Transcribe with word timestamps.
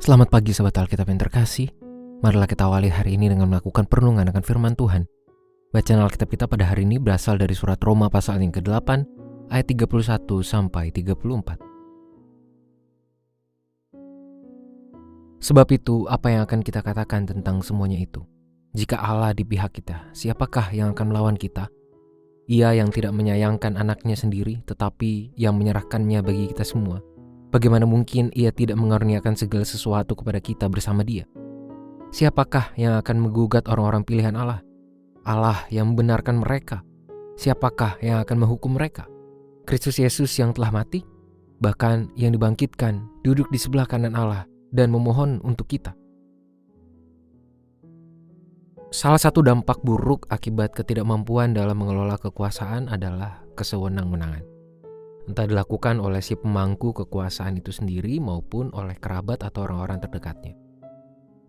Selamat 0.00 0.32
pagi 0.32 0.56
sahabat 0.56 0.80
Alkitab 0.80 1.12
yang 1.12 1.20
terkasih. 1.20 1.68
Marilah 2.24 2.48
kita 2.48 2.64
awali 2.64 2.88
hari 2.88 3.20
ini 3.20 3.28
dengan 3.28 3.52
melakukan 3.52 3.84
perenungan 3.84 4.24
akan 4.32 4.40
firman 4.40 4.72
Tuhan. 4.72 5.04
Bacaan 5.76 6.00
Alkitab 6.00 6.32
kita 6.32 6.48
pada 6.48 6.72
hari 6.72 6.88
ini 6.88 6.96
berasal 6.96 7.36
dari 7.36 7.52
surat 7.52 7.76
Roma 7.84 8.08
pasal 8.08 8.40
yang 8.40 8.48
ke-8 8.48 8.88
ayat 9.52 9.66
31 9.68 10.24
sampai 10.40 10.88
34. 10.88 11.60
Sebab 15.44 15.68
itu, 15.68 16.08
apa 16.08 16.32
yang 16.32 16.48
akan 16.48 16.64
kita 16.64 16.80
katakan 16.80 17.28
tentang 17.28 17.60
semuanya 17.60 18.00
itu? 18.00 18.24
Jika 18.72 19.04
Allah 19.04 19.36
di 19.36 19.44
pihak 19.44 19.84
kita, 19.84 20.16
siapakah 20.16 20.72
yang 20.72 20.96
akan 20.96 21.12
melawan 21.12 21.36
kita? 21.36 21.68
Ia 22.48 22.72
yang 22.72 22.88
tidak 22.88 23.12
menyayangkan 23.12 23.76
anaknya 23.76 24.16
sendiri, 24.16 24.64
tetapi 24.64 25.36
yang 25.36 25.60
menyerahkannya 25.60 26.24
bagi 26.24 26.48
kita 26.56 26.64
semua. 26.64 27.04
Bagaimana 27.50 27.82
mungkin 27.82 28.30
ia 28.30 28.54
tidak 28.54 28.78
mengaruniakan 28.78 29.34
segala 29.34 29.66
sesuatu 29.66 30.14
kepada 30.14 30.38
kita 30.38 30.70
bersama 30.70 31.02
dia? 31.02 31.26
Siapakah 32.14 32.78
yang 32.78 32.94
akan 33.02 33.26
menggugat 33.26 33.66
orang-orang 33.66 34.06
pilihan 34.06 34.38
Allah? 34.38 34.62
Allah 35.26 35.66
yang 35.66 35.90
membenarkan 35.90 36.38
mereka. 36.38 36.86
Siapakah 37.34 37.98
yang 38.06 38.22
akan 38.22 38.46
menghukum 38.46 38.78
mereka? 38.78 39.10
Kristus 39.66 39.98
Yesus 39.98 40.30
yang 40.38 40.54
telah 40.54 40.70
mati? 40.70 41.02
Bahkan 41.58 42.14
yang 42.14 42.30
dibangkitkan 42.38 43.02
duduk 43.26 43.50
di 43.50 43.58
sebelah 43.58 43.84
kanan 43.84 44.14
Allah 44.14 44.46
dan 44.70 44.94
memohon 44.94 45.42
untuk 45.42 45.66
kita. 45.66 45.90
Salah 48.94 49.18
satu 49.18 49.42
dampak 49.42 49.82
buruk 49.82 50.30
akibat 50.30 50.70
ketidakmampuan 50.74 51.54
dalam 51.54 51.78
mengelola 51.78 52.14
kekuasaan 52.18 52.90
adalah 52.90 53.42
kesewenang-wenangan 53.54 54.59
entah 55.28 55.44
dilakukan 55.44 56.00
oleh 56.00 56.22
si 56.24 56.38
pemangku 56.38 56.94
kekuasaan 56.94 57.60
itu 57.60 57.74
sendiri 57.74 58.16
maupun 58.22 58.72
oleh 58.72 58.96
kerabat 58.96 59.44
atau 59.44 59.68
orang-orang 59.68 60.00
terdekatnya. 60.00 60.54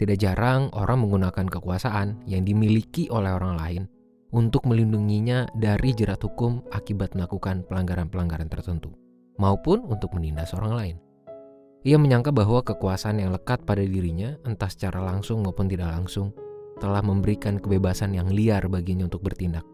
Tidak 0.00 0.16
jarang 0.16 0.72
orang 0.72 1.04
menggunakan 1.04 1.46
kekuasaan 1.46 2.24
yang 2.24 2.42
dimiliki 2.42 3.12
oleh 3.12 3.36
orang 3.36 3.54
lain 3.60 3.82
untuk 4.32 4.64
melindunginya 4.64 5.44
dari 5.58 5.92
jerat 5.92 6.22
hukum 6.22 6.64
akibat 6.72 7.12
melakukan 7.18 7.66
pelanggaran-pelanggaran 7.68 8.48
tertentu, 8.48 8.94
maupun 9.36 9.84
untuk 9.84 10.14
menindas 10.16 10.54
orang 10.56 10.72
lain. 10.72 10.96
Ia 11.84 11.96
menyangka 11.96 12.32
bahwa 12.32 12.60
kekuasaan 12.60 13.20
yang 13.20 13.32
lekat 13.32 13.64
pada 13.64 13.80
dirinya, 13.80 14.36
entah 14.44 14.68
secara 14.68 15.00
langsung 15.00 15.40
maupun 15.40 15.68
tidak 15.68 15.92
langsung, 15.92 16.32
telah 16.80 17.04
memberikan 17.04 17.60
kebebasan 17.60 18.16
yang 18.16 18.28
liar 18.28 18.64
baginya 18.68 19.08
untuk 19.08 19.20
bertindak. 19.20 19.64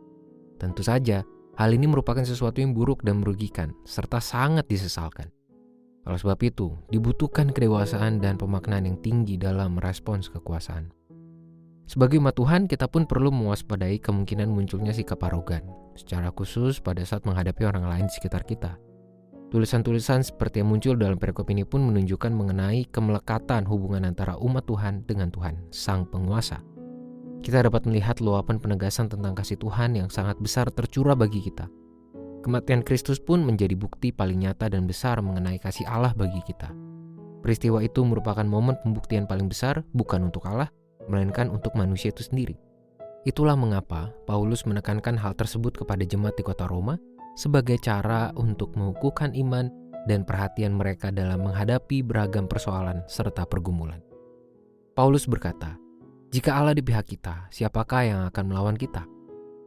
Tentu 0.58 0.82
saja, 0.82 1.22
Hal 1.56 1.72
ini 1.72 1.88
merupakan 1.88 2.20
sesuatu 2.20 2.60
yang 2.60 2.76
buruk 2.76 3.00
dan 3.00 3.24
merugikan, 3.24 3.72
serta 3.88 4.20
sangat 4.20 4.68
disesalkan. 4.68 5.32
Oleh 6.04 6.20
sebab 6.20 6.36
itu, 6.44 6.76
dibutuhkan 6.92 7.48
kedewasaan 7.48 8.20
dan 8.20 8.36
pemaknaan 8.36 8.84
yang 8.84 9.00
tinggi 9.00 9.40
dalam 9.40 9.80
merespons 9.80 10.28
kekuasaan. 10.28 10.92
Sebagai 11.88 12.20
umat 12.20 12.36
Tuhan, 12.36 12.68
kita 12.68 12.92
pun 12.92 13.08
perlu 13.08 13.32
mewaspadai 13.32 13.96
kemungkinan 14.04 14.52
munculnya 14.52 14.92
sikap 14.92 15.24
arogan, 15.24 15.64
secara 15.96 16.28
khusus 16.28 16.76
pada 16.76 17.00
saat 17.08 17.24
menghadapi 17.24 17.64
orang 17.64 17.88
lain 17.88 18.04
di 18.04 18.12
sekitar 18.12 18.44
kita. 18.44 18.76
Tulisan-tulisan 19.48 20.28
seperti 20.28 20.60
yang 20.60 20.76
muncul 20.76 20.92
dalam 21.00 21.16
perikop 21.16 21.48
ini 21.48 21.64
pun 21.64 21.88
menunjukkan 21.88 22.36
mengenai 22.36 22.84
kemelekatan 22.92 23.64
hubungan 23.64 24.04
antara 24.04 24.36
umat 24.44 24.68
Tuhan 24.68 25.08
dengan 25.08 25.32
Tuhan, 25.32 25.72
Sang 25.72 26.04
Penguasa 26.04 26.75
kita 27.46 27.62
dapat 27.62 27.86
melihat 27.86 28.18
luapan 28.18 28.58
penegasan 28.58 29.06
tentang 29.06 29.38
kasih 29.38 29.54
Tuhan 29.62 29.94
yang 29.94 30.10
sangat 30.10 30.34
besar 30.42 30.66
tercurah 30.66 31.14
bagi 31.14 31.38
kita. 31.38 31.70
Kematian 32.42 32.82
Kristus 32.82 33.22
pun 33.22 33.46
menjadi 33.46 33.78
bukti 33.78 34.10
paling 34.10 34.42
nyata 34.42 34.66
dan 34.66 34.90
besar 34.90 35.22
mengenai 35.22 35.62
kasih 35.62 35.86
Allah 35.86 36.10
bagi 36.10 36.42
kita. 36.42 36.74
Peristiwa 37.46 37.78
itu 37.86 38.02
merupakan 38.02 38.42
momen 38.42 38.74
pembuktian 38.82 39.30
paling 39.30 39.46
besar 39.46 39.86
bukan 39.94 40.26
untuk 40.26 40.42
Allah, 40.50 40.66
melainkan 41.06 41.46
untuk 41.46 41.78
manusia 41.78 42.10
itu 42.10 42.26
sendiri. 42.26 42.58
Itulah 43.22 43.54
mengapa 43.54 44.10
Paulus 44.26 44.66
menekankan 44.66 45.14
hal 45.14 45.38
tersebut 45.38 45.78
kepada 45.78 46.02
jemaat 46.02 46.34
di 46.34 46.42
kota 46.42 46.66
Roma 46.66 46.98
sebagai 47.38 47.78
cara 47.78 48.34
untuk 48.34 48.74
mengukuhkan 48.74 49.30
iman 49.38 49.70
dan 50.10 50.26
perhatian 50.26 50.74
mereka 50.74 51.14
dalam 51.14 51.46
menghadapi 51.46 52.02
beragam 52.02 52.50
persoalan 52.50 53.06
serta 53.06 53.46
pergumulan. 53.46 54.02
Paulus 54.98 55.30
berkata, 55.30 55.85
jika 56.34 56.58
Allah 56.58 56.74
di 56.74 56.82
pihak 56.82 57.06
kita, 57.06 57.46
siapakah 57.54 58.02
yang 58.02 58.20
akan 58.26 58.44
melawan 58.50 58.74
kita? 58.74 59.06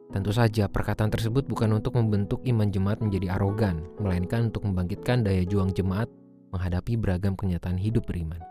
Tentu 0.09 0.33
saja 0.33 0.65
perkataan 0.65 1.13
tersebut 1.13 1.45
bukan 1.45 1.69
untuk 1.77 1.95
membentuk 1.95 2.41
iman 2.43 2.67
jemaat 2.67 2.99
menjadi 2.99 3.37
arogan, 3.37 3.85
melainkan 4.01 4.49
untuk 4.49 4.65
membangkitkan 4.65 5.21
daya 5.21 5.45
juang 5.45 5.71
jemaat 5.71 6.09
menghadapi 6.49 6.97
beragam 6.97 7.37
kenyataan 7.37 7.77
hidup 7.77 8.09
beriman. 8.09 8.41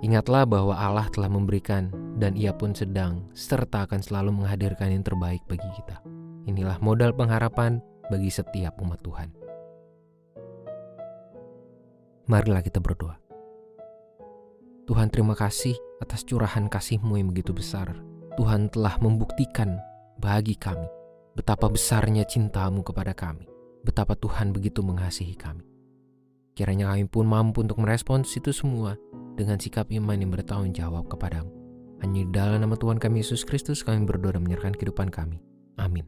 Ingatlah 0.00 0.44
bahwa 0.48 0.74
Allah 0.74 1.06
telah 1.12 1.30
memberikan 1.30 1.92
dan 2.18 2.34
ia 2.36 2.52
pun 2.52 2.74
sedang 2.74 3.28
serta 3.36 3.88
akan 3.88 4.00
selalu 4.00 4.42
menghadirkan 4.42 4.92
yang 4.92 5.04
terbaik 5.04 5.44
bagi 5.48 5.68
kita. 5.76 6.00
Inilah 6.44 6.80
modal 6.80 7.16
pengharapan 7.16 7.80
bagi 8.12 8.28
setiap 8.28 8.76
umat 8.80 9.00
Tuhan. 9.00 9.32
Marilah 12.28 12.64
kita 12.64 12.80
berdoa. 12.80 13.23
Tuhan 14.84 15.08
terima 15.08 15.32
kasih 15.32 15.72
atas 16.04 16.28
curahan 16.28 16.68
kasih-Mu 16.68 17.16
yang 17.16 17.32
begitu 17.32 17.56
besar. 17.56 17.96
Tuhan 18.36 18.68
telah 18.68 19.00
membuktikan 19.00 19.80
bagi 20.20 20.52
kami 20.60 20.84
betapa 21.32 21.72
besarnya 21.72 22.28
cinta-Mu 22.28 22.84
kepada 22.84 23.16
kami. 23.16 23.48
Betapa 23.80 24.12
Tuhan 24.12 24.52
begitu 24.52 24.84
mengasihi 24.84 25.36
kami. 25.40 25.64
Kiranya 26.52 26.92
kami 26.92 27.08
pun 27.08 27.24
mampu 27.24 27.64
untuk 27.64 27.80
merespons 27.80 28.28
itu 28.36 28.52
semua 28.52 29.00
dengan 29.34 29.56
sikap 29.56 29.88
iman 29.88 30.20
yang 30.20 30.28
bertanggung 30.28 30.76
jawab 30.76 31.08
kepadamu. 31.08 31.48
Hanya 32.04 32.28
dalam 32.28 32.60
nama 32.60 32.76
Tuhan 32.76 33.00
kami 33.00 33.24
Yesus 33.24 33.42
Kristus 33.48 33.80
kami 33.80 34.04
berdoa 34.04 34.36
dan 34.36 34.44
menyerahkan 34.44 34.76
kehidupan 34.76 35.08
kami. 35.08 35.40
Amin. 35.80 36.04